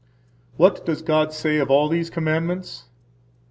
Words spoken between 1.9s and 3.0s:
Commandments?